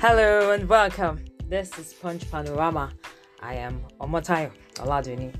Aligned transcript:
Hello 0.00 0.52
and 0.52 0.66
welcome. 0.66 1.22
This 1.46 1.78
is 1.78 1.92
Punch 1.92 2.30
Panorama. 2.30 2.90
I 3.42 3.56
am 3.56 3.84
Omotayo 4.00 4.50
Oladuni. 4.76 5.30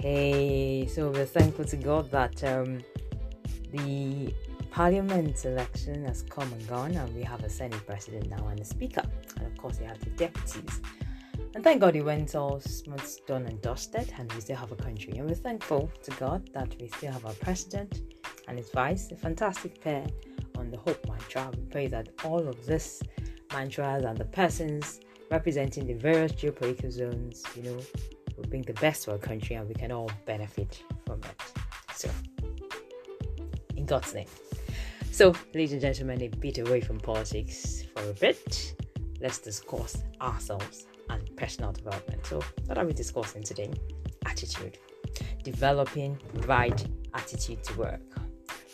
Hey, 0.00 0.86
so 0.86 1.10
we're 1.10 1.26
thankful 1.26 1.66
to 1.66 1.76
God 1.76 2.10
that 2.12 2.42
um, 2.42 2.82
the 3.72 4.32
Parliament 4.70 5.44
election 5.44 6.06
has 6.06 6.22
come 6.22 6.50
and 6.50 6.66
gone, 6.66 6.92
and 6.92 7.14
we 7.14 7.24
have 7.24 7.44
a 7.44 7.50
Senate 7.50 7.86
president 7.86 8.30
now 8.30 8.46
and 8.48 8.58
a 8.58 8.64
speaker, 8.64 9.02
and 9.36 9.46
of 9.46 9.58
course, 9.58 9.76
they 9.76 9.84
have 9.84 10.00
the 10.00 10.08
deputies. 10.12 10.80
And 11.54 11.62
thank 11.62 11.82
God 11.82 11.94
it 11.94 12.02
went 12.02 12.34
all 12.34 12.58
smooth, 12.58 13.18
done, 13.26 13.44
and 13.44 13.60
dusted, 13.60 14.10
and 14.16 14.32
we 14.32 14.40
still 14.40 14.56
have 14.56 14.72
a 14.72 14.76
country. 14.76 15.12
And 15.18 15.28
we're 15.28 15.34
thankful 15.34 15.90
to 16.04 16.10
God 16.12 16.48
that 16.54 16.74
we 16.80 16.88
still 16.88 17.12
have 17.12 17.26
our 17.26 17.34
president 17.34 18.00
and 18.48 18.56
his 18.56 18.70
vice, 18.70 19.12
a 19.12 19.16
fantastic 19.16 19.78
pair 19.82 20.06
on 20.56 20.70
the 20.70 20.78
Hope 20.78 21.06
Mantra. 21.06 21.50
We 21.54 21.64
pray 21.66 21.86
that 21.88 22.08
all 22.24 22.48
of 22.48 22.64
this 22.64 23.02
mantras 23.52 24.04
and 24.04 24.16
the 24.16 24.24
persons 24.24 25.00
representing 25.30 25.86
the 25.86 25.94
various 25.94 26.32
geopolitical 26.32 26.90
zones, 26.90 27.42
you 27.56 27.62
know, 27.62 27.78
will 28.36 28.44
bring 28.44 28.62
the 28.62 28.72
best 28.74 29.04
to 29.04 29.12
our 29.12 29.18
country 29.18 29.56
and 29.56 29.68
we 29.68 29.74
can 29.74 29.90
all 29.92 30.10
benefit 30.24 30.82
from 31.04 31.20
it. 31.24 31.42
So, 31.94 32.10
in 33.76 33.86
God's 33.86 34.14
name. 34.14 34.28
So, 35.10 35.34
ladies 35.54 35.72
and 35.72 35.80
gentlemen, 35.80 36.22
a 36.22 36.28
bit 36.28 36.58
away 36.58 36.80
from 36.80 36.98
politics 37.00 37.84
for 37.94 38.10
a 38.10 38.12
bit. 38.12 38.74
Let's 39.20 39.38
discuss 39.38 40.02
ourselves 40.20 40.86
and 41.08 41.34
personal 41.36 41.72
development. 41.72 42.26
So, 42.26 42.42
what 42.66 42.76
are 42.76 42.84
we 42.84 42.92
discussing 42.92 43.42
today? 43.42 43.72
Attitude. 44.26 44.78
Developing 45.42 46.20
right 46.46 46.86
attitude 47.14 47.62
to 47.64 47.78
work. 47.78 48.00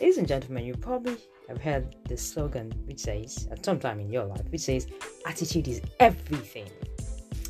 Ladies 0.01 0.19
and 0.19 0.27
gentlemen, 0.27 0.65
you 0.65 0.75
probably 0.75 1.17
have 1.53 1.63
heard 1.63 1.97
the 2.09 2.17
slogan 2.17 2.73
which 2.87 3.01
says, 3.01 3.49
at 3.51 3.65
some 3.65 3.79
time 3.79 4.01
in 4.01 4.11
your 4.11 4.25
life, 4.25 4.45
which 4.51 4.63
says, 4.63 4.87
attitude 5.27 5.69
is 5.69 5.81
everything. 6.01 6.69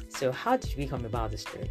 So, 0.09 0.31
how 0.33 0.57
did 0.57 0.77
we 0.77 0.87
come 0.87 1.05
about 1.05 1.31
this 1.31 1.43
story? 1.43 1.71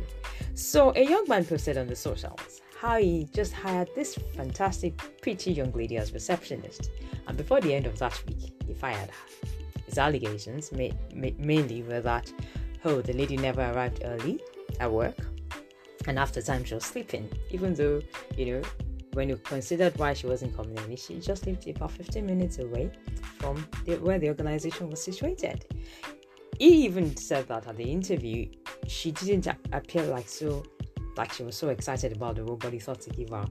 So, 0.56 0.94
a 0.96 1.04
young 1.04 1.26
man 1.28 1.46
posted 1.46 1.78
on 1.78 1.88
the 1.88 1.96
socials 1.96 2.62
how 2.82 2.98
he 2.98 3.28
just 3.32 3.54
hired 3.54 3.88
this 3.96 4.16
fantastic, 4.36 4.98
pretty 5.22 5.52
young 5.52 5.72
lady 5.74 5.98
as 5.98 6.14
receptionist, 6.14 6.90
and 7.28 7.38
before 7.38 7.62
the 7.62 7.72
end 7.72 7.86
of 7.86 8.00
that 8.00 8.20
week, 8.28 8.54
he 8.66 8.74
fired 8.74 9.10
her. 9.10 9.48
His 9.86 10.00
allegations 10.00 10.72
ma- 10.72 10.90
ma- 11.14 11.38
mainly 11.38 11.84
were 11.84 12.02
that, 12.02 12.34
oh, 12.84 13.02
the 13.02 13.14
lady 13.14 13.38
never 13.38 13.62
arrived 13.62 14.02
early 14.04 14.42
at 14.80 14.92
work, 14.92 15.16
and 16.08 16.18
after 16.18 16.42
time 16.42 16.64
she 16.64 16.74
was 16.74 16.84
sleeping, 16.84 17.30
even 17.52 17.76
though, 17.76 18.02
you 18.36 18.46
know, 18.48 18.62
when 19.14 19.30
you 19.30 19.38
considered 19.38 19.98
why 19.98 20.14
she 20.14 20.28
wasn't 20.28 20.56
coming 20.56 20.78
she 20.96 21.20
just 21.20 21.46
lived 21.46 21.68
about 21.68 21.92
15 21.92 22.26
minutes 22.26 22.60
away 22.60 22.92
from 23.40 23.68
the, 23.86 23.98
where 23.98 24.20
the 24.20 24.28
organization 24.28 24.90
was 24.90 25.04
situated. 25.04 25.66
He 26.58 26.86
even 26.86 27.16
said 27.18 27.48
that 27.48 27.68
at 27.68 27.78
the 27.78 27.84
interview, 27.84 28.48
she 28.88 29.12
didn't 29.12 29.48
appear 29.74 30.04
like 30.06 30.28
so, 30.28 30.64
like 31.18 31.34
she 31.34 31.44
was 31.44 31.56
so 31.56 31.70
excited 31.70 32.16
about 32.16 32.36
the 32.36 32.44
role, 32.44 32.58
but 32.58 32.72
he 32.72 32.80
thought 32.80 33.02
to 33.02 33.10
give 33.10 33.30
her 33.30 33.46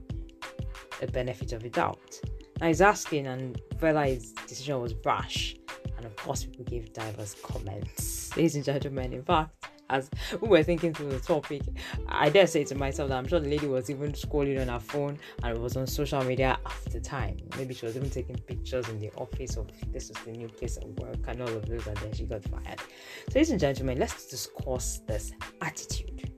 a 1.01 1.07
benefit 1.07 1.51
of 1.51 1.61
the 1.61 1.69
doubt. 1.69 2.19
Now 2.59 2.67
he's 2.67 2.81
asking 2.81 3.27
and 3.27 3.59
whether 3.79 4.03
his 4.03 4.31
decision 4.47 4.79
was 4.81 4.93
brash, 4.93 5.55
and 5.97 6.05
of 6.05 6.15
course 6.15 6.45
people 6.45 6.65
gave 6.65 6.93
diverse 6.93 7.35
comments. 7.43 8.35
Ladies 8.37 8.55
and 8.55 8.63
gentlemen, 8.63 9.13
in 9.13 9.23
fact, 9.23 9.60
as 9.91 10.09
we 10.39 10.47
were 10.47 10.63
thinking 10.63 10.93
through 10.93 11.09
the 11.09 11.19
topic, 11.19 11.61
I 12.07 12.29
dare 12.29 12.47
say 12.47 12.63
to 12.65 12.75
myself 12.75 13.09
that 13.09 13.17
I'm 13.17 13.27
sure 13.27 13.39
the 13.39 13.49
lady 13.49 13.67
was 13.67 13.89
even 13.89 14.13
scrolling 14.13 14.59
on 14.61 14.69
her 14.69 14.79
phone 14.79 15.19
and 15.43 15.57
was 15.59 15.75
on 15.77 15.85
social 15.85 16.23
media 16.23 16.57
at 16.65 16.91
the 16.91 16.99
time. 16.99 17.37
Maybe 17.57 17.73
she 17.73 17.85
was 17.85 17.97
even 17.97 18.09
taking 18.09 18.37
pictures 18.37 18.87
in 18.89 18.99
the 18.99 19.11
office 19.17 19.57
of 19.57 19.69
this 19.91 20.09
is 20.09 20.15
the 20.25 20.31
new 20.31 20.47
place 20.47 20.77
of 20.77 20.97
work 20.97 21.19
and 21.27 21.41
all 21.41 21.49
of 21.49 21.67
those, 21.67 21.85
and 21.85 21.97
then 21.97 22.13
she 22.13 22.23
got 22.23 22.43
fired. 22.45 22.79
So, 22.79 23.35
ladies 23.35 23.51
and 23.51 23.59
gentlemen, 23.59 23.99
let's 23.99 24.27
discuss 24.27 24.99
this 25.07 25.33
attitude. 25.61 26.31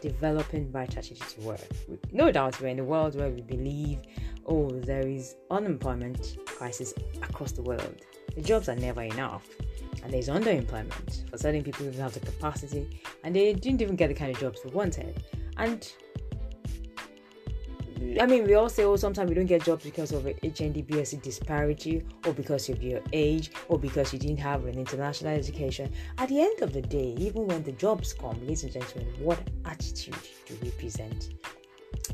Developing 0.00 0.70
by 0.70 0.86
to 0.86 1.40
work. 1.40 1.60
No 2.12 2.30
doubt 2.30 2.60
we're 2.60 2.68
in 2.68 2.78
a 2.78 2.84
world 2.84 3.16
where 3.16 3.30
we 3.30 3.40
believe, 3.40 3.98
oh, 4.46 4.70
there 4.70 5.04
is 5.04 5.34
unemployment 5.50 6.36
crisis 6.46 6.94
across 7.20 7.50
the 7.50 7.62
world. 7.62 7.96
The 8.36 8.42
jobs 8.42 8.68
are 8.68 8.76
never 8.76 9.02
enough 9.02 9.48
and 10.02 10.12
there's 10.12 10.28
underemployment 10.28 11.28
for 11.30 11.38
certain 11.38 11.62
people 11.62 11.84
who 11.84 11.92
don't 11.92 12.00
have 12.00 12.14
the 12.14 12.20
capacity 12.20 13.00
and 13.24 13.34
they 13.34 13.52
didn't 13.52 13.82
even 13.82 13.96
get 13.96 14.08
the 14.08 14.14
kind 14.14 14.30
of 14.30 14.40
jobs 14.40 14.62
they 14.62 14.70
wanted. 14.70 15.22
And 15.56 15.90
I 18.20 18.26
mean, 18.26 18.44
we 18.44 18.54
all 18.54 18.68
say, 18.68 18.84
oh, 18.84 18.96
sometimes 18.96 19.28
we 19.28 19.34
don't 19.34 19.46
get 19.46 19.64
jobs 19.64 19.84
because 19.84 20.12
of 20.12 20.22
HND 20.24 20.86
BSc 20.86 21.20
disparity, 21.20 22.04
or 22.26 22.32
because 22.32 22.68
of 22.68 22.82
your 22.82 23.00
age, 23.12 23.50
or 23.68 23.78
because 23.78 24.12
you 24.12 24.18
didn't 24.18 24.38
have 24.38 24.64
an 24.66 24.78
international 24.78 25.32
education. 25.32 25.92
At 26.16 26.28
the 26.28 26.40
end 26.40 26.62
of 26.62 26.72
the 26.72 26.80
day, 26.80 27.14
even 27.18 27.46
when 27.46 27.62
the 27.62 27.72
jobs 27.72 28.12
come, 28.12 28.40
ladies 28.40 28.64
and 28.64 28.72
gentlemen, 28.72 29.12
what 29.18 29.38
attitude 29.64 30.16
do 30.46 30.56
we 30.62 30.70
present 30.72 31.34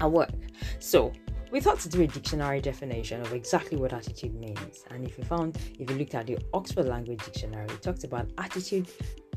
at 0.00 0.10
work? 0.10 0.30
So, 0.78 1.12
we 1.54 1.60
thought 1.60 1.78
to 1.78 1.88
do 1.88 2.02
a 2.02 2.06
dictionary 2.08 2.60
definition 2.60 3.20
of 3.20 3.32
exactly 3.32 3.78
what 3.78 3.92
attitude 3.92 4.34
means. 4.34 4.84
And 4.90 5.04
if 5.04 5.16
you 5.16 5.22
found, 5.22 5.56
if 5.78 5.88
you 5.88 5.96
looked 5.96 6.16
at 6.16 6.26
the 6.26 6.36
Oxford 6.52 6.86
Language 6.86 7.24
Dictionary, 7.24 7.66
it 7.66 7.80
talked 7.80 8.02
about 8.02 8.28
attitude 8.38 8.90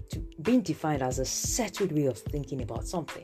to 0.09 0.25
being 0.41 0.61
defined 0.61 1.03
as 1.03 1.19
a 1.19 1.25
settled 1.25 1.91
way 1.91 2.07
of 2.07 2.17
thinking 2.17 2.63
about 2.63 2.87
something. 2.87 3.23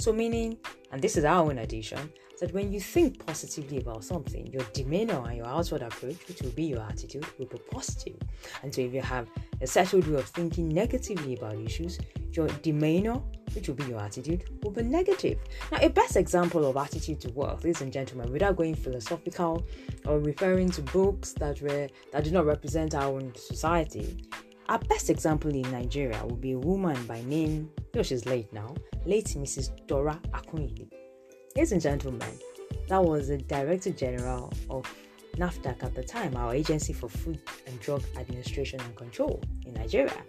So, 0.00 0.12
meaning, 0.12 0.58
and 0.90 1.00
this 1.00 1.16
is 1.16 1.24
our 1.24 1.44
own 1.44 1.58
addition, 1.58 2.12
that 2.40 2.52
when 2.52 2.72
you 2.72 2.80
think 2.80 3.24
positively 3.24 3.78
about 3.78 4.02
something, 4.02 4.48
your 4.48 4.64
demeanor 4.72 5.22
and 5.24 5.36
your 5.36 5.46
outward 5.46 5.82
approach, 5.82 6.26
which 6.26 6.42
will 6.42 6.50
be 6.50 6.64
your 6.64 6.82
attitude, 6.82 7.24
will 7.38 7.46
be 7.46 7.60
positive. 7.70 8.16
And 8.64 8.74
so, 8.74 8.80
if 8.80 8.92
you 8.92 9.02
have 9.02 9.28
a 9.62 9.66
settled 9.66 10.06
way 10.08 10.18
of 10.18 10.26
thinking 10.26 10.68
negatively 10.68 11.34
about 11.34 11.54
issues, 11.56 11.98
your 12.32 12.48
demeanor, 12.62 13.20
which 13.54 13.68
will 13.68 13.74
be 13.76 13.84
your 13.84 14.00
attitude, 14.00 14.44
will 14.62 14.72
be 14.72 14.82
negative. 14.82 15.38
Now, 15.70 15.78
a 15.80 15.88
best 15.88 16.16
example 16.16 16.66
of 16.68 16.76
attitude 16.76 17.20
to 17.20 17.30
work, 17.30 17.62
ladies 17.62 17.80
and 17.80 17.92
gentlemen, 17.92 18.32
without 18.32 18.56
going 18.56 18.74
philosophical 18.74 19.64
or 20.06 20.18
referring 20.18 20.70
to 20.72 20.82
books 20.82 21.32
that 21.34 21.60
were 21.62 21.88
that 22.12 22.24
do 22.24 22.30
not 22.30 22.46
represent 22.46 22.94
our 22.94 23.04
own 23.12 23.32
society, 23.36 24.28
our 24.68 24.78
best 24.78 25.10
example 25.10 25.50
in 25.50 25.62
Nigeria 25.70 26.20
would 26.24 26.40
be 26.40 26.52
a 26.52 26.58
woman 26.58 26.96
by 27.06 27.22
name, 27.22 27.70
though 27.92 28.02
she's 28.02 28.26
late 28.26 28.52
now, 28.52 28.74
late 29.04 29.26
Mrs. 29.26 29.70
Dora 29.86 30.18
Akunyili. 30.32 30.90
Ladies 31.54 31.72
and 31.72 31.80
gentlemen, 31.82 32.38
that 32.88 33.02
was 33.04 33.28
the 33.28 33.38
Director 33.38 33.90
General 33.90 34.52
of 34.70 34.86
NAFDAC 35.36 35.82
at 35.82 35.94
the 35.94 36.02
time, 36.02 36.36
our 36.36 36.54
Agency 36.54 36.92
for 36.92 37.08
Food 37.08 37.40
and 37.66 37.80
Drug 37.80 38.02
Administration 38.18 38.80
and 38.80 38.94
Control 38.96 39.42
in 39.66 39.74
Nigeria. 39.74 40.22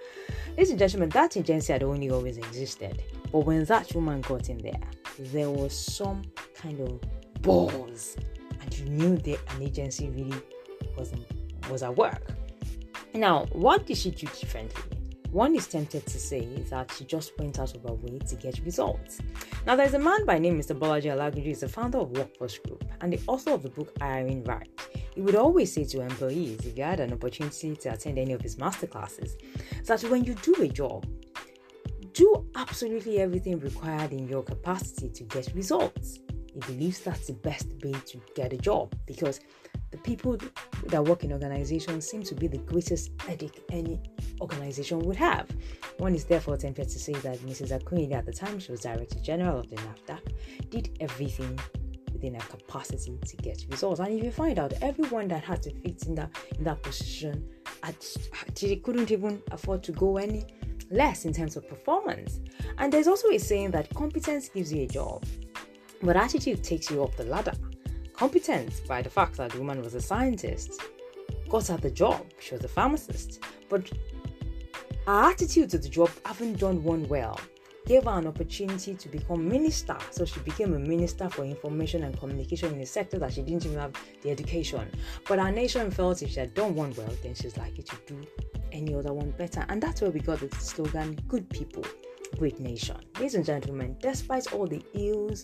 Ladies 0.52 0.69
and 0.69 0.80
gentlemen, 0.80 1.09
that 1.09 1.36
agency 1.36 1.74
had 1.74 1.84
only 1.84 2.09
always 2.09 2.38
existed. 2.38 3.03
But 3.31 3.40
when 3.40 3.66
that 3.66 3.94
woman 3.94 4.22
got 4.22 4.50
in 4.50 4.59
there, 4.59 4.80
there 5.19 5.50
was 5.50 5.78
some 5.78 6.24
kind 6.56 6.80
of 6.80 7.02
buzz, 7.42 8.16
and 8.62 8.78
you 8.78 8.86
knew 8.86 9.18
that 9.18 9.40
an 9.56 9.63
agency 9.63 10.09
really 10.09 10.42
was, 10.97 11.13
was 11.69 11.84
at 11.84 11.96
work. 11.96 12.31
Now, 13.13 13.46
what 13.52 13.86
did 13.86 13.97
she 13.97 14.12
do 14.12 14.28
differently? 14.28 14.93
One 15.33 15.55
is 15.55 15.66
tempted 15.66 16.05
to 16.05 16.19
say 16.19 16.45
that 16.69 16.91
she 16.91 17.05
just 17.05 17.35
went 17.39 17.57
out 17.57 17.75
of 17.75 17.81
her 17.81 17.95
way 17.95 18.19
to 18.19 18.35
get 18.35 18.59
results. 18.63 19.17
Now, 19.66 19.75
there's 19.75 19.95
a 19.95 19.99
man 19.99 20.27
by 20.27 20.38
name 20.38 20.59
Mr. 20.59 20.77
Bolaji 20.77 21.05
Olagunju, 21.05 21.47
is 21.47 21.61
the 21.61 21.67
founder 21.67 21.97
of 21.97 22.11
Workforce 22.11 22.59
Group 22.59 22.83
and 23.01 23.11
the 23.11 23.19
author 23.25 23.49
of 23.49 23.63
the 23.63 23.69
book 23.69 23.91
Hiring 23.99 24.44
Right. 24.44 24.69
He 25.16 25.21
would 25.21 25.33
always 25.33 25.73
say 25.73 25.85
to 25.85 26.01
employees, 26.01 26.59
if 26.63 26.77
you 26.77 26.83
had 26.83 26.99
an 26.99 27.13
opportunity 27.13 27.75
to 27.75 27.94
attend 27.94 28.19
any 28.19 28.33
of 28.33 28.41
his 28.41 28.57
masterclasses, 28.57 29.31
that 29.85 30.03
when 30.03 30.23
you 30.23 30.35
do 30.35 30.53
a 30.61 30.67
job, 30.67 31.07
do 32.13 32.45
absolutely 32.53 33.19
everything 33.19 33.57
required 33.59 34.13
in 34.13 34.27
your 34.27 34.44
capacity 34.44 35.09
to 35.09 35.23
get 35.23 35.51
results. 35.55 36.19
He 36.53 36.59
believes 36.59 37.00
that's 37.00 37.25
the 37.25 37.33
best 37.33 37.69
way 37.83 37.94
to 37.94 38.21
get 38.35 38.53
a 38.53 38.57
job 38.57 38.94
because 39.07 39.39
the 39.94 40.00
people 40.00 40.38
that 40.88 41.06
work 41.06 41.24
in 41.24 41.31
organizations 41.31 42.09
seem 42.09 42.24
to 42.24 42.34
be 42.34 42.48
the 42.48 42.57
greatest 42.57 43.12
headache 43.19 43.63
any 43.72 44.01
organization 44.42 44.98
would 45.01 45.16
have. 45.16 45.48
One 46.00 46.16
is 46.16 46.25
therefore 46.25 46.57
tempted 46.57 46.90
to 46.90 47.00
say 47.00 47.13
that 47.13 47.38
Mrs. 47.42 47.80
Akunyili, 47.80 48.13
at 48.13 48.25
the 48.25 48.34
time 48.34 48.60
she 48.60 48.72
was 48.72 48.81
Director 48.81 49.19
General 49.19 49.60
of 49.60 49.69
the 49.69 49.75
NAFDAC, 49.75 50.34
did 50.72 50.98
everything 51.00 51.60
within 52.12 52.34
her 52.34 52.48
capacity 52.50 53.19
to 53.24 53.38
get 53.38 53.63
results. 53.69 54.00
And 54.00 54.18
if 54.18 54.24
you 54.24 54.31
find 54.31 54.57
out 54.57 54.74
everyone 54.81 55.28
that 55.28 55.44
had 55.44 55.62
to 55.62 55.69
fit 55.81 56.07
in 56.07 56.16
that 56.16 56.31
in 56.57 56.63
that 56.63 56.81
position, 56.81 57.48
she 58.57 58.78
couldn't 58.78 59.12
even 59.12 59.44
afford 59.51 59.84
to 59.84 59.92
go 59.92 60.18
any 60.18 60.48
less 60.89 61.25
in 61.25 61.34
terms 61.34 61.56
of 61.56 61.69
performance. 61.69 62.39
And 62.80 62.92
there's 62.92 63.07
also 63.07 63.30
a 63.30 63.38
saying 63.38 63.69
that 63.72 63.94
competence 63.94 64.50
gives 64.50 64.74
you 64.74 64.86
a 64.86 64.88
job, 64.88 65.24
but 66.01 66.16
attitude 66.16 66.63
takes 66.63 66.89
you 66.89 67.04
up 67.04 67.16
the 67.16 67.25
ladder. 67.25 67.54
Competence, 68.24 68.80
by 68.80 69.02
the 69.02 69.10
fact 69.10 69.36
that 69.36 69.52
the 69.52 69.58
woman 69.58 69.81
was 69.81 69.96
a 69.96 70.02
scientist, 70.02 70.81
got 71.50 71.68
her 71.68 71.75
the 71.75 71.92
job. 71.92 72.25
She 72.40 72.56
was 72.56 72.64
a 72.64 72.70
pharmacist. 72.70 73.44
But 73.68 73.92
her 75.06 75.24
attitude 75.30 75.70
to 75.72 75.78
the 75.78 75.90
job, 75.90 76.10
haven't 76.25 76.58
done 76.58 76.81
one 76.86 77.06
well, 77.10 77.38
gave 77.86 78.06
her 78.06 78.12
an 78.12 78.25
opportunity 78.25 78.96
to 78.96 79.10
become 79.10 79.46
minister. 79.46 79.98
So 80.12 80.24
she 80.24 80.40
became 80.40 80.74
a 80.74 80.80
minister 80.80 81.28
for 81.28 81.44
information 81.44 82.04
and 82.04 82.18
communication 82.18 82.74
in 82.74 82.80
a 82.80 82.86
sector 82.86 83.20
that 83.20 83.34
she 83.34 83.42
didn't 83.42 83.66
even 83.66 83.78
have 83.78 83.92
the 84.22 84.31
education. 84.31 84.90
But 85.28 85.40
our 85.40 85.52
nation 85.52 85.92
felt 85.92 86.22
if 86.22 86.31
she 86.31 86.40
had 86.40 86.54
done 86.54 86.75
one 86.75 86.94
well, 86.96 87.14
then 87.24 87.36
she's 87.36 87.58
likely 87.58 87.84
to 87.84 87.96
do 88.08 88.25
any 88.72 88.96
other 88.96 89.12
one 89.12 89.31
better. 89.31 89.66
And 89.68 89.84
that's 89.84 90.00
where 90.00 90.12
we 90.12 90.22
got 90.22 90.40
the 90.40 90.50
slogan 90.62 91.20
Good 91.28 91.50
People, 91.50 91.84
Great 92.38 92.62
Nation. 92.62 92.96
Ladies 93.16 93.36
and 93.36 93.46
gentlemen, 93.46 93.98
despite 94.00 94.54
all 94.54 94.66
the 94.66 94.81
ills 94.94 95.44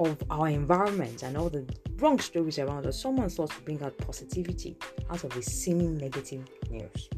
of 0.00 0.16
our 0.30 0.48
environment 0.48 1.22
and 1.22 1.36
all 1.36 1.50
the 1.50 1.64
wrong 1.98 2.18
stories 2.18 2.58
around 2.58 2.86
us, 2.86 3.00
someone 3.00 3.28
thought 3.28 3.50
to 3.50 3.60
bring 3.60 3.82
out 3.82 3.96
positivity 3.98 4.76
out 5.10 5.22
of 5.22 5.30
the 5.30 5.42
seeming 5.42 5.98
negative 5.98 6.48
news. 6.70 7.10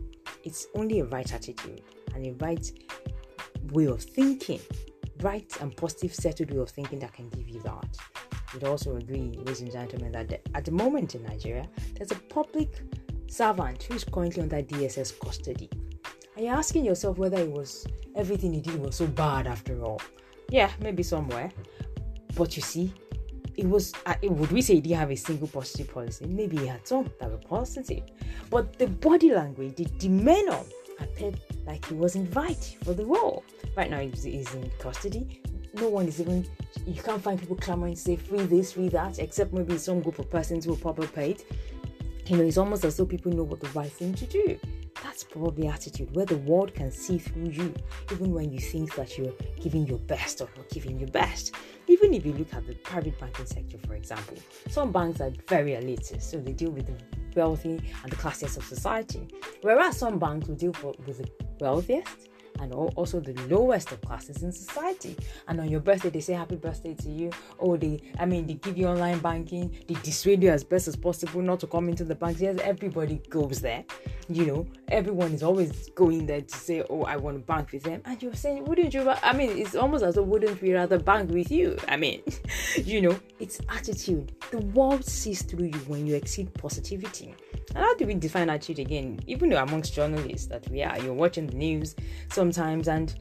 It's 0.42 0.66
only 0.74 1.00
a 1.00 1.04
right 1.04 1.32
attitude 1.32 1.82
and 2.14 2.26
a 2.26 2.32
right 2.44 2.70
way 3.70 3.86
of 3.86 4.02
thinking, 4.02 4.60
right 5.20 5.50
and 5.60 5.74
positive 5.76 6.12
settled 6.12 6.50
way 6.50 6.58
of 6.58 6.70
thinking 6.70 6.98
that 6.98 7.12
can 7.12 7.28
give 7.28 7.48
you 7.48 7.62
that. 7.62 7.96
We'd 8.52 8.64
also 8.64 8.96
agree, 8.96 9.32
ladies 9.36 9.60
and 9.60 9.70
gentlemen, 9.70 10.10
that 10.12 10.42
at 10.54 10.64
the 10.64 10.72
moment 10.72 11.14
in 11.14 11.22
Nigeria, 11.22 11.68
there's 11.94 12.10
a 12.10 12.16
public 12.16 12.82
servant 13.28 13.84
who 13.84 13.94
is 13.94 14.04
currently 14.04 14.42
under 14.42 14.60
DSS 14.60 15.18
custody. 15.20 15.70
And 16.36 16.44
you're 16.46 16.56
asking 16.56 16.84
yourself 16.84 17.16
whether 17.16 17.38
it 17.38 17.50
was 17.50 17.86
everything 18.16 18.52
he 18.52 18.60
did 18.60 18.74
was 18.80 18.96
so 18.96 19.06
bad 19.06 19.46
after 19.46 19.80
all. 19.84 20.02
Yeah, 20.50 20.70
maybe 20.80 21.02
somewhere. 21.02 21.50
But 22.36 22.56
you 22.56 22.62
see, 22.62 22.92
it 23.56 23.68
was 23.68 23.92
uh, 24.06 24.14
would 24.22 24.50
we 24.52 24.62
say 24.62 24.74
he 24.76 24.80
didn't 24.80 24.98
have 24.98 25.10
a 25.10 25.16
single 25.16 25.48
positive 25.48 25.92
policy? 25.92 26.26
Maybe 26.26 26.58
he 26.58 26.66
had 26.66 26.86
some 26.86 27.10
that 27.20 27.30
were 27.30 27.38
positive. 27.38 28.04
But 28.50 28.78
the 28.78 28.86
body 28.86 29.32
language, 29.32 29.76
the 29.76 29.84
demeanor 29.98 30.60
appeared 31.00 31.40
like 31.66 31.84
he 31.86 31.94
wasn't 31.94 32.34
right 32.34 32.76
for 32.84 32.94
the 32.94 33.04
role. 33.04 33.44
Right 33.76 33.90
now 33.90 34.00
he's, 34.00 34.22
he's 34.22 34.52
in 34.54 34.70
custody. 34.78 35.42
No 35.74 35.88
one 35.88 36.06
is 36.06 36.20
even 36.20 36.46
you 36.86 37.00
can't 37.02 37.22
find 37.22 37.38
people 37.38 37.56
clamoring 37.56 37.94
to 37.94 38.00
say 38.00 38.16
free 38.16 38.44
this, 38.44 38.72
free 38.72 38.88
that, 38.88 39.18
except 39.18 39.52
maybe 39.52 39.78
some 39.78 40.00
group 40.00 40.18
of 40.18 40.30
persons 40.30 40.64
who 40.64 40.74
are 40.74 40.78
probably 40.78 41.06
paid. 41.06 41.44
You 42.26 42.36
know, 42.36 42.44
it's 42.44 42.58
almost 42.58 42.84
as 42.84 42.96
though 42.96 43.06
people 43.06 43.32
know 43.32 43.42
what 43.42 43.60
the 43.60 43.68
right 43.68 43.90
thing 43.90 44.14
to 44.14 44.26
do. 44.26 44.58
That's 45.12 45.24
probably 45.24 45.68
attitude 45.68 46.16
where 46.16 46.24
the 46.24 46.38
world 46.38 46.72
can 46.72 46.90
see 46.90 47.18
through 47.18 47.50
you, 47.50 47.74
even 48.10 48.32
when 48.32 48.50
you 48.50 48.58
think 48.58 48.94
that 48.94 49.18
you're 49.18 49.34
giving 49.60 49.86
your 49.86 49.98
best 49.98 50.40
or 50.40 50.48
not 50.56 50.70
giving 50.70 50.98
your 50.98 51.10
best. 51.10 51.54
Even 51.86 52.14
if 52.14 52.24
you 52.24 52.32
look 52.32 52.54
at 52.54 52.66
the 52.66 52.74
private 52.76 53.20
banking 53.20 53.44
sector, 53.44 53.76
for 53.86 53.92
example, 53.92 54.38
some 54.70 54.90
banks 54.90 55.20
are 55.20 55.30
very 55.48 55.72
elitist, 55.72 56.22
so 56.22 56.38
they 56.38 56.52
deal 56.52 56.70
with 56.70 56.86
the 56.86 56.96
wealthy 57.38 57.78
and 58.02 58.10
the 58.10 58.16
classiest 58.16 58.56
of 58.56 58.64
society, 58.64 59.28
whereas 59.60 59.98
some 59.98 60.18
banks 60.18 60.48
will 60.48 60.54
deal 60.54 60.74
with 61.06 61.18
the 61.18 61.28
wealthiest 61.60 62.30
and 62.60 62.72
also 62.72 63.20
the 63.20 63.34
lowest 63.48 63.92
of 63.92 64.00
classes 64.00 64.42
in 64.42 64.52
society. 64.52 65.16
And 65.48 65.60
on 65.60 65.68
your 65.68 65.80
birthday, 65.80 66.10
they 66.10 66.20
say 66.20 66.34
happy 66.34 66.56
birthday 66.56 66.94
to 66.94 67.10
you. 67.10 67.30
Oh, 67.58 67.76
they, 67.76 68.00
I 68.18 68.26
mean, 68.26 68.46
they 68.46 68.54
give 68.54 68.76
you 68.76 68.86
online 68.86 69.18
banking. 69.18 69.74
They 69.88 69.94
dissuade 69.94 70.42
you 70.42 70.50
as 70.50 70.64
best 70.64 70.88
as 70.88 70.96
possible 70.96 71.42
not 71.42 71.60
to 71.60 71.66
come 71.66 71.88
into 71.88 72.04
the 72.04 72.14
bank. 72.14 72.40
Yes, 72.40 72.58
everybody 72.62 73.16
goes 73.28 73.60
there. 73.60 73.84
You 74.28 74.46
know, 74.46 74.66
everyone 74.88 75.32
is 75.32 75.42
always 75.42 75.90
going 75.90 76.26
there 76.26 76.42
to 76.42 76.56
say, 76.56 76.84
oh, 76.88 77.02
I 77.02 77.16
want 77.16 77.38
to 77.38 77.44
bank 77.44 77.72
with 77.72 77.82
them. 77.82 78.02
And 78.04 78.22
you're 78.22 78.34
saying, 78.34 78.64
wouldn't 78.64 78.94
you? 78.94 79.08
I 79.08 79.32
mean, 79.32 79.50
it's 79.58 79.74
almost 79.74 80.04
as 80.04 80.14
though 80.14 80.22
wouldn't 80.22 80.60
we 80.62 80.72
rather 80.74 80.98
bank 80.98 81.30
with 81.30 81.50
you? 81.50 81.76
I 81.88 81.96
mean, 81.96 82.22
you 82.76 83.00
know, 83.00 83.18
it's 83.38 83.60
attitude. 83.68 84.32
The 84.50 84.58
world 84.58 85.04
sees 85.04 85.42
through 85.42 85.66
you 85.66 85.78
when 85.86 86.06
you 86.06 86.14
exceed 86.14 86.52
positivity. 86.54 87.34
And 87.74 87.84
how 87.84 87.94
do 87.94 88.06
we 88.06 88.14
define 88.14 88.50
attitude 88.50 88.78
again? 88.78 89.20
Even 89.26 89.52
amongst 89.52 89.94
journalists 89.94 90.46
that 90.48 90.68
we 90.68 90.82
are, 90.82 90.98
you're 90.98 91.14
watching 91.14 91.46
the 91.46 91.54
news 91.54 91.94
sometimes 92.42 92.88
and 92.88 93.14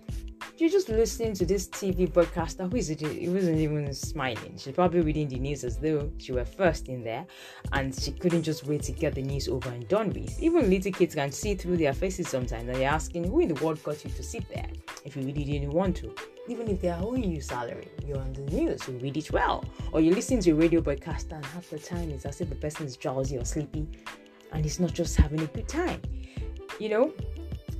you're 0.57 0.71
just 0.71 0.89
listening 0.89 1.35
to 1.35 1.45
this 1.45 1.68
TV 1.68 2.12
broadcaster 2.12 2.65
who 2.68 2.75
is 2.75 2.89
it? 2.89 3.01
He 3.01 3.29
wasn't 3.29 3.59
even 3.59 3.94
smiling. 3.94 4.57
She's 4.57 4.73
probably 4.73 5.01
reading 5.01 5.27
the 5.27 5.38
news 5.38 5.63
as 5.63 5.77
though 5.77 6.12
she 6.18 6.31
were 6.31 6.44
first 6.44 6.88
in 6.88 7.03
there 7.03 7.27
and 7.71 7.94
she 7.94 8.13
couldn't 8.13 8.41
just 8.41 8.65
wait 8.65 8.81
to 8.83 8.91
get 8.91 9.13
the 9.13 9.21
news 9.21 9.47
over 9.47 9.69
and 9.69 9.88
done 9.88 10.09
with. 10.09 10.41
Even 10.41 10.71
little 10.71 10.91
kids 10.91 11.13
can 11.13 11.31
see 11.31 11.53
through 11.53 11.77
their 11.77 11.94
faces 11.94 12.29
sometimes 12.29 12.68
and 12.68 12.75
they're 12.75 12.89
asking, 12.89 13.25
Who 13.25 13.41
in 13.41 13.50
the 13.50 13.63
world 13.63 13.83
got 13.83 14.03
you 14.03 14.09
to 14.09 14.23
sit 14.23 14.50
there 14.50 14.69
if 15.06 15.15
you 15.15 15.21
really 15.21 15.44
didn't 15.44 15.69
want 15.69 15.97
to? 15.97 16.15
Even 16.47 16.67
if 16.67 16.81
they're 16.81 16.97
owing 17.00 17.24
you 17.24 17.41
salary, 17.41 17.89
you're 18.03 18.17
on 18.17 18.33
the 18.33 18.41
news, 18.41 18.88
you 18.88 18.97
read 18.97 19.17
it 19.17 19.31
well. 19.31 19.63
Or 19.91 20.01
you 20.01 20.15
listen 20.15 20.39
to 20.39 20.51
a 20.51 20.56
radio 20.56 20.81
broadcaster 20.81 21.35
and 21.35 21.45
half 21.45 21.69
the 21.69 21.77
time 21.77 22.09
it's 22.09 22.25
as 22.25 22.41
if 22.41 22.50
the 22.50 22.56
person 22.56 22.88
is 22.88 22.97
drowsy 22.97 23.38
or 23.38 23.45
sleepy 23.45 23.88
and 24.51 24.65
it's 24.65 24.79
not 24.79 24.94
just 24.94 25.15
having 25.15 25.41
a 25.41 25.47
good 25.47 25.67
time. 25.67 26.01
You 26.79 26.89
know, 26.89 27.13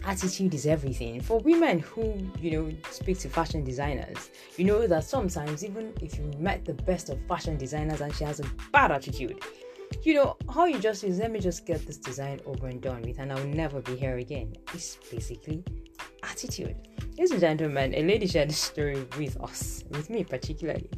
attitude 0.04 0.54
is 0.54 0.66
everything. 0.66 1.22
For 1.22 1.40
women 1.40 1.80
who, 1.80 2.16
you 2.40 2.52
know, 2.52 2.72
speak 2.90 3.20
to 3.20 3.30
fashion 3.30 3.64
designers, 3.64 4.30
you 4.58 4.66
know 4.66 4.88
that 4.88 5.04
sometimes 5.04 5.64
even 5.64 5.94
if 6.02 6.18
you 6.18 6.32
met 6.38 6.66
the 6.66 6.74
best 6.74 7.10
of 7.10 7.20
fashion 7.28 7.58
designers 7.58 8.02
and 8.02 8.14
she 8.16 8.24
has 8.24 8.40
a 8.40 8.46
bad 8.72 8.92
attitude, 8.92 9.42
you 10.04 10.14
know, 10.14 10.38
how 10.54 10.66
you 10.66 10.80
just 10.80 11.04
use, 11.04 11.20
let 11.20 11.32
me 11.32 11.40
just 11.40 11.66
get 11.66 11.86
this 11.86 11.98
design 11.98 12.40
over 12.46 12.68
and 12.68 12.82
done 12.82 13.02
with 13.02 13.20
and 13.20 13.32
I'll 13.32 13.46
never 13.46 13.82
be 13.82 13.96
here 13.96 14.18
again. 14.18 14.54
It's 14.74 14.98
basically 15.12 15.64
attitude. 16.24 16.76
Ladies 17.22 17.34
and 17.34 17.42
gentlemen, 17.42 17.94
a 17.94 18.02
lady 18.02 18.26
shared 18.26 18.50
a 18.50 18.54
story 18.54 19.06
with 19.16 19.40
us, 19.42 19.84
with 19.92 20.10
me 20.10 20.24
particularly, 20.24 20.90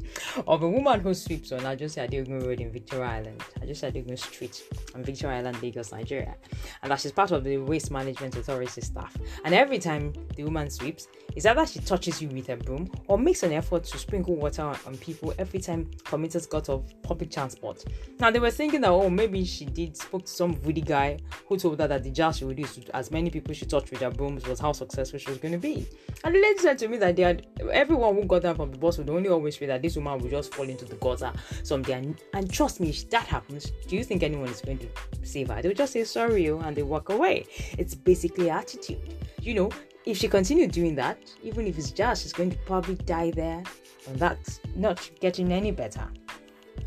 of 0.47 0.63
a 0.63 0.69
woman 0.69 1.01
who 1.01 1.13
sweeps 1.13 1.51
on 1.51 1.59
Ajose 1.59 1.97
Adeogun 1.97 2.41
Road 2.41 2.61
in 2.61 2.71
Victoria 2.71 3.07
Island, 3.07 3.41
Ajose 3.59 3.91
Adeogun 3.91 4.17
Street 4.17 4.63
on 4.95 5.03
Victoria 5.03 5.39
Island, 5.39 5.61
Lagos, 5.61 5.91
Nigeria, 5.91 6.37
and 6.81 6.89
that 6.89 7.01
she's 7.01 7.11
part 7.11 7.31
of 7.31 7.43
the 7.43 7.57
Waste 7.57 7.91
Management 7.91 8.37
Authority 8.37 8.79
staff. 8.79 9.13
And 9.43 9.53
every 9.53 9.79
time 9.79 10.13
the 10.37 10.45
woman 10.45 10.69
sweeps, 10.69 11.09
is 11.35 11.45
either 11.45 11.65
she 11.65 11.79
touches 11.79 12.21
you 12.21 12.29
with 12.29 12.49
a 12.49 12.57
broom 12.57 12.89
or 13.07 13.17
makes 13.17 13.43
an 13.43 13.51
effort 13.53 13.83
to 13.85 13.97
sprinkle 13.97 14.35
water 14.35 14.63
on 14.63 14.97
people 14.97 15.33
every 15.37 15.59
time 15.59 15.89
commuters 16.03 16.45
got 16.45 16.69
off 16.69 16.83
public 17.01 17.31
transport. 17.31 17.83
Now 18.19 18.31
they 18.31 18.39
were 18.39 18.51
thinking 18.51 18.81
that 18.81 18.91
oh 18.91 19.09
maybe 19.09 19.43
she 19.45 19.65
did 19.65 19.97
spoke 19.97 20.25
to 20.25 20.31
some 20.31 20.61
woody 20.63 20.81
guy 20.81 21.19
who 21.47 21.57
told 21.57 21.79
her 21.79 21.87
that 21.87 22.03
the 22.03 22.11
jar 22.11 22.33
she 22.33 22.45
would 22.45 22.59
as 22.93 23.11
many 23.11 23.29
people 23.29 23.53
she 23.53 23.65
touched 23.65 23.91
with 23.91 24.01
her 24.01 24.11
brooms 24.11 24.47
was 24.47 24.59
how 24.59 24.71
successful 24.71 25.19
she 25.19 25.29
was 25.29 25.39
going 25.39 25.51
to 25.51 25.57
be. 25.57 25.87
And 26.23 26.35
the 26.35 26.39
lady 26.39 26.59
said 26.59 26.77
to 26.79 26.87
me 26.87 26.97
that 26.97 27.15
they 27.15 27.23
had 27.23 27.47
everyone 27.71 28.15
who 28.15 28.25
got 28.25 28.43
down 28.43 28.55
from 28.55 28.71
the 28.71 28.77
bus 28.77 28.97
would 28.97 29.09
only 29.09 29.29
always 29.29 29.57
feel 29.57 29.67
that 29.69 29.81
this 29.81 29.95
woman 29.95 30.19
would 30.19 30.31
just 30.31 30.53
fall 30.53 30.67
into 30.67 30.85
the 30.85 30.95
gutter 30.95 31.31
someday. 31.63 31.93
And, 31.93 32.21
and 32.33 32.51
trust 32.51 32.79
me, 32.79 32.89
if 32.89 33.09
that 33.09 33.25
happens, 33.25 33.71
do 33.87 33.95
you 33.95 34.03
think 34.03 34.23
anyone 34.23 34.49
is 34.49 34.61
going 34.61 34.79
to 34.79 34.87
save 35.23 35.49
her? 35.49 35.61
They'll 35.61 35.73
just 35.73 35.93
say 35.93 36.03
sorry 36.03 36.49
oh, 36.49 36.59
and 36.59 36.75
they 36.75 36.83
walk 36.83 37.09
away. 37.09 37.45
It's 37.77 37.95
basically 37.95 38.49
attitude. 38.49 39.15
You 39.41 39.55
know, 39.55 39.69
if 40.05 40.17
she 40.17 40.27
continued 40.27 40.71
doing 40.71 40.95
that, 40.95 41.17
even 41.41 41.65
if 41.67 41.77
it's 41.77 41.91
just, 41.91 42.23
she's 42.23 42.33
going 42.33 42.51
to 42.51 42.57
probably 42.59 42.95
die 42.95 43.31
there. 43.31 43.63
And 44.07 44.19
that's 44.19 44.59
not 44.75 45.09
getting 45.19 45.51
any 45.51 45.71
better 45.71 46.07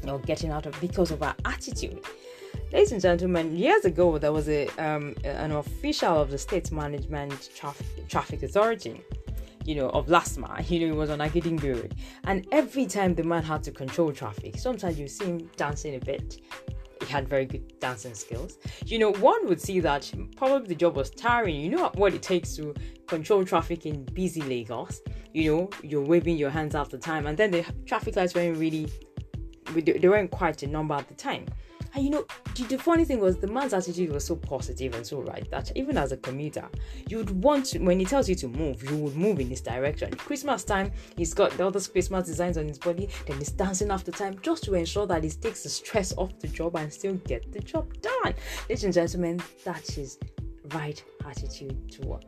or 0.06 0.18
getting 0.20 0.50
out 0.50 0.66
of 0.66 0.78
because 0.80 1.10
of 1.10 1.20
her 1.20 1.34
attitude. 1.44 2.04
Ladies 2.72 2.92
and 2.92 3.00
gentlemen, 3.00 3.56
years 3.56 3.84
ago 3.84 4.18
there 4.18 4.32
was 4.32 4.48
a 4.48 4.68
um, 4.78 5.14
an 5.24 5.52
official 5.52 6.20
of 6.20 6.30
the 6.30 6.38
state 6.38 6.70
management 6.72 7.32
traf- 7.56 8.08
traffic 8.08 8.42
authority, 8.42 9.02
you 9.64 9.76
know, 9.76 9.88
of 9.90 10.06
LASTMA. 10.06 10.68
You 10.70 10.80
know, 10.80 10.86
he 10.86 10.98
was 10.98 11.10
on 11.10 11.20
Agidingbi 11.20 11.74
Road, 11.74 11.94
and 12.24 12.46
every 12.52 12.86
time 12.86 13.14
the 13.14 13.22
man 13.22 13.42
had 13.44 13.62
to 13.64 13.70
control 13.70 14.12
traffic, 14.12 14.58
sometimes 14.58 14.98
you 14.98 15.08
see 15.08 15.26
him 15.26 15.50
dancing 15.56 15.94
a 15.94 16.00
bit. 16.00 16.40
He 17.06 17.12
had 17.12 17.28
very 17.28 17.46
good 17.46 17.78
dancing 17.78 18.14
skills. 18.14 18.58
You 18.84 18.98
know, 18.98 19.12
one 19.12 19.46
would 19.46 19.60
see 19.60 19.80
that 19.80 20.12
probably 20.36 20.68
the 20.68 20.74
job 20.74 20.96
was 20.96 21.10
tiring. 21.10 21.56
You 21.56 21.70
know 21.70 21.90
what 21.94 22.14
it 22.14 22.22
takes 22.22 22.56
to 22.56 22.74
control 23.06 23.44
traffic 23.44 23.86
in 23.86 24.04
busy 24.06 24.42
Lagos. 24.42 25.00
You 25.32 25.56
know, 25.56 25.70
you're 25.82 26.04
waving 26.04 26.36
your 26.36 26.50
hands 26.50 26.74
half 26.74 26.90
the 26.90 26.98
time, 26.98 27.26
and 27.26 27.36
then 27.36 27.50
the 27.50 27.64
traffic 27.84 28.16
lights 28.16 28.34
weren't 28.34 28.58
really, 28.58 28.88
they 29.74 30.08
weren't 30.08 30.30
quite 30.30 30.62
a 30.62 30.66
number 30.66 30.94
at 30.94 31.08
the 31.08 31.14
time. 31.14 31.46
And 31.94 32.04
you 32.04 32.10
know, 32.10 32.26
the 32.68 32.78
funny 32.78 33.04
thing 33.04 33.20
was 33.20 33.36
the 33.36 33.46
man's 33.46 33.72
attitude 33.72 34.12
was 34.12 34.24
so 34.24 34.36
positive 34.36 34.94
and 34.94 35.06
so 35.06 35.20
right 35.20 35.48
that 35.50 35.72
even 35.76 35.96
as 35.98 36.12
a 36.12 36.16
commuter, 36.16 36.68
you'd 37.08 37.30
want 37.42 37.66
to 37.66 37.78
when 37.78 37.98
he 37.98 38.06
tells 38.06 38.28
you 38.28 38.34
to 38.36 38.48
move, 38.48 38.82
you 38.88 38.96
would 38.96 39.16
move 39.16 39.40
in 39.40 39.48
his 39.48 39.60
direction. 39.60 40.12
Christmas 40.14 40.64
time, 40.64 40.92
he's 41.16 41.34
got 41.34 41.58
all 41.60 41.70
those 41.70 41.88
Christmas 41.88 42.26
designs 42.26 42.58
on 42.58 42.66
his 42.66 42.78
body, 42.78 43.08
then 43.26 43.38
he's 43.38 43.52
dancing 43.52 43.90
after 43.90 44.10
time 44.10 44.38
just 44.42 44.64
to 44.64 44.74
ensure 44.74 45.06
that 45.06 45.22
he 45.22 45.30
takes 45.30 45.62
the 45.62 45.68
stress 45.68 46.12
off 46.16 46.38
the 46.38 46.48
job 46.48 46.76
and 46.76 46.92
still 46.92 47.14
get 47.26 47.50
the 47.52 47.60
job 47.60 47.92
done. 48.00 48.34
Ladies 48.68 48.84
and 48.84 48.94
gentlemen, 48.94 49.42
that 49.64 49.98
is 49.98 50.18
right 50.74 51.02
attitude 51.26 51.90
to 51.92 52.06
work. 52.06 52.22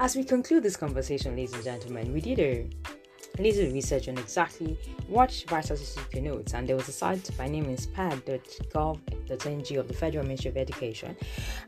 As 0.00 0.16
we 0.16 0.24
conclude 0.24 0.64
this 0.64 0.76
conversation, 0.76 1.36
ladies 1.36 1.52
and 1.52 1.62
gentlemen, 1.62 2.12
we 2.12 2.20
did 2.20 2.40
a 2.40 2.68
little 3.38 3.72
research 3.72 4.08
on 4.08 4.18
exactly 4.18 4.78
what 5.08 5.44
vital 5.48 5.76
attitude 5.76 6.10
connotes, 6.10 6.54
and 6.54 6.68
there 6.68 6.76
was 6.76 6.88
a 6.88 6.92
site 6.92 7.30
by 7.36 7.48
name 7.48 7.64
inspired.gov.ng 7.64 9.76
of 9.76 9.88
the 9.88 9.94
Federal 9.94 10.24
Ministry 10.24 10.50
of 10.50 10.56
Education, 10.56 11.16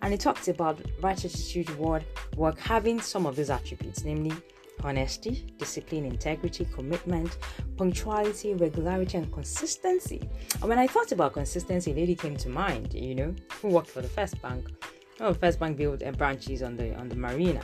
and 0.03 0.15
it 0.15 0.21
talks 0.21 0.49
about 0.49 0.81
vital 1.01 1.31
attitude 1.31 1.77
word 1.79 2.05
work 2.37 2.59
having 2.59 3.01
some 3.01 3.27
of 3.27 3.37
these 3.37 3.51
attributes, 3.51 4.05
namely 4.05 4.33
honesty, 4.85 5.47
discipline, 5.59 6.05
integrity, 6.05 6.67
commitment, 6.75 7.39
punctuality, 7.77 8.55
regularity, 8.55 9.19
and 9.19 9.33
consistency. 9.33 10.29
And 10.61 10.69
when 10.69 10.79
I 10.79 10.87
thought 10.87 11.13
about 11.13 11.33
consistency, 11.33 11.93
a 11.93 11.95
lady 11.95 12.15
came 12.15 12.37
to 12.37 12.49
mind, 12.49 12.95
you 12.95 13.15
know, 13.15 13.35
who 13.61 13.69
worked 13.69 13.89
for 13.89 14.03
the 14.03 14.09
First 14.09 14.41
Bank. 14.43 14.67
Oh, 15.21 15.33
First 15.33 15.59
Bank 15.59 15.79
built 15.79 16.03
uh, 16.03 16.13
branches 16.13 16.63
on 16.63 16.77
the 16.77 16.95
on 16.97 17.09
the 17.09 17.17
marina, 17.17 17.63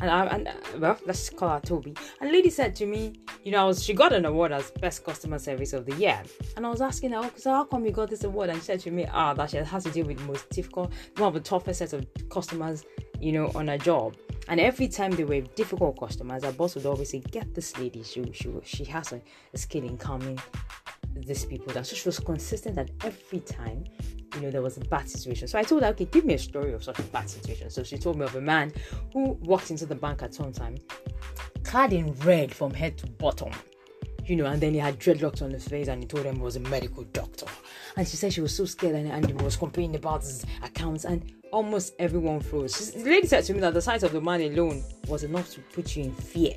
And 0.00 0.10
I, 0.10 0.26
and 0.26 0.48
uh, 0.48 0.52
well, 0.78 0.98
let's 1.06 1.30
call 1.30 1.50
her 1.50 1.60
Toby. 1.60 1.94
And 2.20 2.32
lady 2.32 2.50
said 2.50 2.74
to 2.76 2.86
me, 2.86 3.14
you 3.42 3.52
know, 3.52 3.66
was, 3.66 3.82
she 3.82 3.94
got 3.94 4.12
an 4.12 4.24
award 4.24 4.52
as 4.52 4.70
best 4.72 5.04
customer 5.04 5.38
service 5.38 5.72
of 5.72 5.86
the 5.86 5.94
year. 5.94 6.20
And 6.56 6.66
I 6.66 6.70
was 6.70 6.80
asking 6.80 7.12
her, 7.12 7.18
oh, 7.18 7.30
so 7.36 7.50
how 7.52 7.64
come 7.64 7.84
you 7.84 7.92
got 7.92 8.10
this 8.10 8.24
award? 8.24 8.50
And 8.50 8.58
she 8.58 8.64
said 8.64 8.80
to 8.80 8.90
me, 8.90 9.06
ah, 9.10 9.34
that 9.34 9.50
she 9.50 9.58
has 9.58 9.84
to 9.84 9.90
deal 9.90 10.06
with 10.06 10.18
the 10.18 10.24
most 10.24 10.50
difficult, 10.50 10.92
one 11.16 11.28
of 11.28 11.34
the 11.34 11.40
toughest 11.40 11.78
sets 11.78 11.92
of 11.92 12.06
customers, 12.30 12.84
you 13.20 13.32
know, 13.32 13.50
on 13.54 13.68
a 13.70 13.78
job. 13.78 14.16
And 14.48 14.60
every 14.60 14.88
time 14.88 15.12
they 15.12 15.24
were 15.24 15.40
difficult 15.40 15.98
customers, 15.98 16.44
our 16.44 16.52
boss 16.52 16.74
would 16.74 16.84
always 16.84 17.10
say, 17.10 17.20
"Get 17.20 17.54
this 17.54 17.76
lady. 17.78 18.02
She 18.02 18.30
she 18.32 18.52
she 18.62 18.84
has 18.84 19.12
a, 19.12 19.22
a 19.54 19.58
skill 19.58 19.84
in 19.84 19.96
calming 19.96 20.38
these 21.14 21.46
people 21.46 21.72
down." 21.72 21.84
So 21.84 21.96
she 21.96 22.06
was 22.06 22.20
consistent 22.20 22.76
that 22.76 22.90
every 23.02 23.40
time, 23.40 23.84
you 24.34 24.40
know, 24.40 24.50
there 24.50 24.62
was 24.62 24.76
a 24.76 24.80
bad 24.80 25.08
situation. 25.08 25.48
So 25.48 25.58
I 25.58 25.62
told 25.62 25.82
her, 25.82 25.88
"Okay, 25.88 26.06
give 26.06 26.24
me 26.24 26.34
a 26.34 26.38
story 26.38 26.72
of 26.72 26.82
such 26.82 26.98
a 26.98 27.02
bad 27.04 27.28
situation." 27.28 27.70
So 27.70 27.82
she 27.82 27.98
told 27.98 28.18
me 28.18 28.24
of 28.24 28.34
a 28.34 28.40
man 28.40 28.72
who 29.12 29.32
walked 29.42 29.70
into 29.70 29.86
the 29.86 29.94
bank 29.94 30.22
at 30.22 30.34
some 30.34 30.52
time, 30.52 30.76
clad 31.62 31.92
in 31.92 32.12
red 32.24 32.52
from 32.52 32.72
head 32.72 32.98
to 32.98 33.06
bottom 33.06 33.52
you 34.26 34.36
know, 34.36 34.46
and 34.46 34.60
then 34.60 34.72
he 34.72 34.78
had 34.78 34.98
dreadlocks 34.98 35.42
on 35.42 35.50
his 35.50 35.66
face 35.66 35.88
and 35.88 36.02
he 36.02 36.06
told 36.06 36.24
them 36.24 36.36
he 36.36 36.42
was 36.42 36.56
a 36.56 36.60
medical 36.60 37.04
doctor. 37.04 37.46
And 37.96 38.06
she 38.06 38.16
said 38.16 38.32
she 38.32 38.40
was 38.40 38.54
so 38.54 38.64
scared 38.64 38.94
and, 38.94 39.10
and 39.10 39.26
he 39.26 39.32
was 39.34 39.56
complaining 39.56 39.96
about 39.96 40.22
his 40.22 40.44
accounts 40.62 41.04
and 41.04 41.32
almost 41.52 41.94
everyone 41.98 42.40
froze. 42.40 42.92
the 42.92 43.04
lady 43.04 43.26
said 43.26 43.44
to 43.44 43.54
me 43.54 43.60
that 43.60 43.74
the 43.74 43.82
sight 43.82 44.02
of 44.02 44.12
the 44.12 44.20
man 44.20 44.40
alone 44.40 44.82
was 45.08 45.24
enough 45.24 45.50
to 45.52 45.60
put 45.60 45.94
you 45.96 46.04
in 46.04 46.12
fear. 46.12 46.54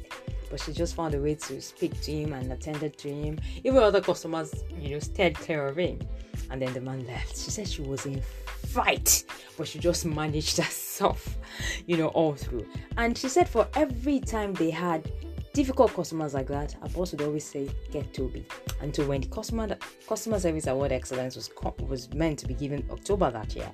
But 0.49 0.61
she 0.61 0.73
just 0.73 0.95
found 0.95 1.13
a 1.13 1.19
way 1.19 1.35
to 1.35 1.61
speak 1.61 1.99
to 2.01 2.11
him 2.11 2.33
and 2.33 2.51
attended 2.51 2.97
to 2.99 3.09
him. 3.09 3.39
Even 3.63 3.77
other 3.77 4.01
customers, 4.01 4.63
you 4.79 4.91
know, 4.91 4.99
stared 4.99 5.35
clear 5.35 5.67
of 5.67 5.77
him. 5.77 5.99
And 6.49 6.61
then 6.61 6.73
the 6.73 6.81
man 6.81 7.05
left. 7.05 7.37
She 7.37 7.51
said 7.51 7.67
she 7.67 7.81
was 7.81 8.05
in 8.05 8.21
fight, 8.67 9.25
but 9.57 9.67
she 9.67 9.79
just 9.79 10.05
managed 10.05 10.57
herself, 10.57 11.37
you 11.85 11.97
know, 11.97 12.07
all 12.09 12.35
through. 12.35 12.65
And 12.97 13.17
she 13.17 13.29
said 13.29 13.49
for 13.49 13.67
every 13.75 14.19
time 14.19 14.53
they 14.53 14.69
had 14.69 15.11
difficult 15.53 15.93
customers 15.93 16.33
like 16.33 16.47
that, 16.47 16.75
our 16.81 16.89
boss 16.89 17.11
would 17.11 17.21
always 17.21 17.43
say, 17.43 17.69
"Get 17.91 18.13
Toby." 18.13 18.45
Until 18.81 19.07
when 19.07 19.21
the 19.21 19.27
customer 19.27 19.75
customer 20.07 20.39
service 20.39 20.67
award 20.67 20.91
excellence 20.91 21.35
was 21.35 21.49
was 21.87 22.13
meant 22.13 22.39
to 22.39 22.47
be 22.47 22.53
given 22.53 22.87
October 22.91 23.31
that 23.31 23.55
year, 23.55 23.71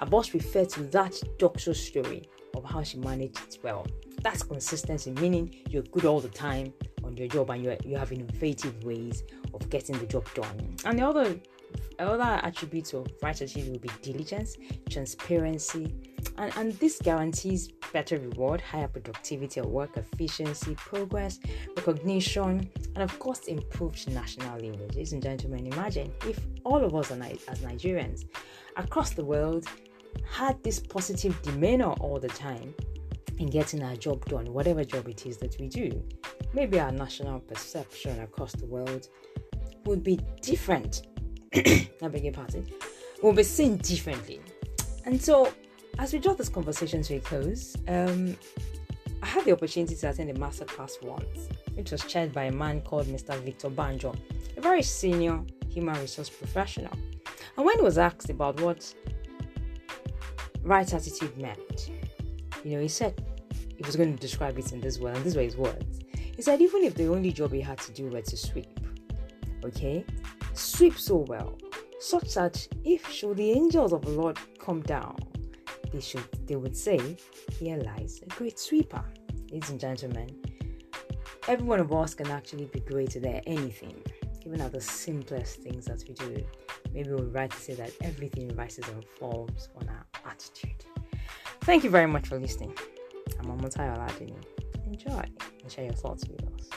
our 0.00 0.06
boss 0.06 0.34
referred 0.34 0.68
to 0.70 0.82
that 0.84 1.20
doctor's 1.38 1.80
story 1.80 2.28
of 2.56 2.64
how 2.64 2.82
she 2.82 2.98
managed 2.98 3.38
it 3.38 3.58
well. 3.62 3.86
That's 4.22 4.42
consistency, 4.42 5.12
meaning 5.12 5.54
you're 5.68 5.82
good 5.84 6.04
all 6.04 6.20
the 6.20 6.28
time 6.28 6.72
on 7.04 7.16
your 7.16 7.28
job 7.28 7.50
and 7.50 7.62
you 7.62 7.76
you 7.84 7.96
have 7.96 8.12
innovative 8.12 8.82
ways 8.84 9.24
of 9.54 9.68
getting 9.70 9.98
the 9.98 10.06
job 10.06 10.26
done. 10.34 10.76
And 10.84 10.98
the 10.98 11.06
other 11.06 11.40
other 11.98 12.40
attributes 12.44 12.92
of 12.94 13.06
right 13.22 13.30
attitude 13.30 13.70
will 13.70 13.78
be 13.78 13.90
diligence, 14.02 14.56
transparency, 14.90 15.94
and, 16.38 16.52
and 16.56 16.72
this 16.74 16.98
guarantees 17.00 17.68
better 17.92 18.18
reward, 18.18 18.60
higher 18.60 18.88
productivity 18.88 19.60
of 19.60 19.66
work, 19.66 19.96
efficiency, 19.96 20.74
progress, 20.74 21.38
recognition, 21.76 22.68
and 22.94 23.02
of 23.02 23.18
course, 23.18 23.40
improved 23.46 24.10
national 24.10 24.58
image. 24.58 24.94
Ladies 24.94 25.12
and 25.12 25.22
gentlemen, 25.22 25.66
imagine 25.66 26.12
if 26.26 26.38
all 26.64 26.82
of 26.82 26.94
us 26.94 27.10
are, 27.10 27.22
as 27.22 27.60
Nigerians 27.60 28.24
across 28.76 29.10
the 29.10 29.24
world 29.24 29.66
had 30.28 30.62
this 30.62 30.78
positive 30.78 31.40
demeanor 31.42 31.92
all 32.00 32.18
the 32.18 32.28
time 32.28 32.74
in 33.38 33.48
getting 33.48 33.82
our 33.82 33.96
job 33.96 34.24
done, 34.26 34.52
whatever 34.52 34.84
job 34.84 35.08
it 35.08 35.26
is 35.26 35.36
that 35.38 35.58
we 35.58 35.68
do. 35.68 36.02
Maybe 36.52 36.78
our 36.78 36.92
national 36.92 37.40
perception 37.40 38.20
across 38.20 38.52
the 38.52 38.66
world 38.66 39.08
would 39.84 40.02
be 40.02 40.20
different. 40.40 41.02
I 41.54 42.08
beg 42.08 42.24
your 42.24 42.32
pardon. 42.32 42.66
Will 43.22 43.32
be 43.32 43.42
seen 43.42 43.76
differently. 43.78 44.40
And 45.04 45.20
so 45.20 45.52
as 45.98 46.12
we 46.12 46.18
draw 46.18 46.34
this 46.34 46.48
conversation 46.48 47.02
to 47.02 47.16
a 47.16 47.20
close, 47.20 47.76
um, 47.88 48.36
I 49.22 49.26
had 49.26 49.44
the 49.44 49.52
opportunity 49.52 49.94
to 49.94 50.10
attend 50.10 50.30
a 50.30 50.34
masterclass 50.34 51.02
once, 51.02 51.48
which 51.74 51.92
was 51.92 52.02
chaired 52.04 52.32
by 52.32 52.44
a 52.44 52.52
man 52.52 52.80
called 52.80 53.06
Mr. 53.06 53.38
Victor 53.40 53.70
Banjo, 53.70 54.14
a 54.56 54.60
very 54.60 54.82
senior 54.82 55.40
human 55.68 55.98
resource 56.00 56.28
professional. 56.28 56.92
And 57.56 57.66
when 57.66 57.76
he 57.76 57.82
was 57.82 57.98
asked 57.98 58.30
about 58.30 58.60
what 58.60 58.92
right 60.62 60.92
attitude 60.92 61.36
meant, 61.38 61.90
you 62.64 62.72
know, 62.76 62.80
he 62.80 62.88
said 62.88 63.24
he 63.76 63.82
was 63.84 63.96
going 63.96 64.14
to 64.14 64.20
describe 64.20 64.58
it 64.58 64.72
in 64.72 64.80
this 64.80 64.98
way, 64.98 65.12
and 65.12 65.24
these 65.24 65.36
were 65.36 65.42
his 65.42 65.56
words. 65.56 66.00
He 66.14 66.42
said, 66.42 66.60
even 66.60 66.82
if 66.84 66.94
the 66.94 67.08
only 67.08 67.32
job 67.32 67.52
he 67.52 67.60
had 67.60 67.78
to 67.80 67.92
do 67.92 68.08
were 68.08 68.22
to 68.22 68.36
sweep, 68.36 68.80
okay, 69.64 70.04
sweep 70.54 70.98
so 70.98 71.16
well, 71.28 71.58
such 72.00 72.34
that 72.34 72.66
if 72.84 73.08
should 73.08 73.36
the 73.36 73.50
angels 73.52 73.92
of 73.92 74.02
the 74.02 74.10
Lord 74.10 74.38
come 74.58 74.80
down 74.82 75.16
they 75.92 76.00
should 76.00 76.26
they 76.46 76.56
would 76.56 76.76
say, 76.76 77.16
Here 77.58 77.76
lies 77.76 78.20
a 78.22 78.26
great 78.34 78.58
sweeper. 78.58 79.04
Ladies 79.50 79.70
and 79.70 79.78
gentlemen, 79.78 80.28
every 81.46 81.66
one 81.66 81.80
of 81.80 81.92
us 81.92 82.14
can 82.14 82.28
actually 82.28 82.64
be 82.66 82.80
great 82.80 83.14
at 83.16 83.42
anything, 83.46 84.02
even 84.46 84.60
at 84.62 84.72
the 84.72 84.80
simplest 84.80 85.60
things 85.60 85.84
that 85.84 86.02
we 86.08 86.14
do. 86.14 86.44
Maybe 86.94 87.10
we're 87.10 87.24
right 87.24 87.50
to 87.50 87.56
say 87.56 87.74
that 87.74 87.92
everything 88.00 88.54
rises 88.56 88.88
and 88.88 89.04
falls 89.18 89.68
on 89.76 89.88
our 89.88 90.06
attitude. 90.26 90.84
Thank 91.62 91.84
you 91.84 91.90
very 91.90 92.06
much 92.06 92.26
for 92.26 92.38
listening. 92.38 92.74
I'm 93.38 93.46
Omotayo 93.46 93.96
Aladini. 93.96 94.42
Enjoy 94.86 95.22
and 95.62 95.70
share 95.72 95.84
your 95.84 95.94
thoughts 95.94 96.24
with 96.28 96.42
us. 96.54 96.70